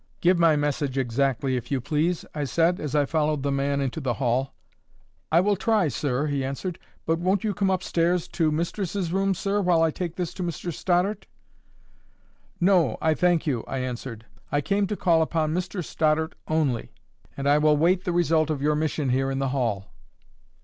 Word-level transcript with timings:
"Give 0.19 0.39
my 0.39 0.55
message 0.55 0.97
exactly, 0.97 1.55
if 1.55 1.69
you 1.69 1.79
please," 1.79 2.25
I 2.33 2.43
said, 2.45 2.79
as 2.79 2.95
I 2.95 3.05
followed 3.05 3.43
the 3.43 3.51
man 3.51 3.81
into 3.81 4.01
the 4.01 4.15
hall. 4.15 4.55
"I 5.31 5.41
will 5.41 5.55
try, 5.55 5.89
sir," 5.89 6.25
he 6.25 6.43
answered. 6.43 6.79
"But 7.05 7.19
won't 7.19 7.43
you 7.43 7.53
come 7.53 7.69
up 7.69 7.83
stairs 7.83 8.27
to 8.29 8.51
mistress's 8.51 9.13
room, 9.13 9.35
sir, 9.35 9.61
while 9.61 9.83
I 9.83 9.91
take 9.91 10.15
this 10.15 10.33
to 10.33 10.41
Mr 10.43 10.73
Stoddart?" 10.73 11.27
"No, 12.59 12.97
I 12.99 13.13
thank 13.13 13.45
you," 13.45 13.63
I 13.67 13.77
answered. 13.77 14.25
"I 14.51 14.59
came 14.59 14.87
to 14.87 14.97
call 14.97 15.21
upon 15.21 15.53
Mr 15.53 15.85
Stoddart 15.85 16.33
only, 16.47 16.93
and 17.37 17.47
I 17.47 17.59
will 17.59 17.77
wait 17.77 18.03
the 18.03 18.11
result 18.11 18.49
of 18.49 18.59
you 18.59 18.75
mission 18.75 19.09
here 19.09 19.29
in 19.29 19.37
the 19.37 19.49
hall." 19.49 19.93